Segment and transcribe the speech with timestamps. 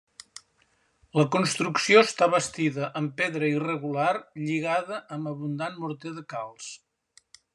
[1.19, 4.09] La construcció està bastida amb pedra irregular
[4.47, 6.73] lligada amb abundant morter de calç.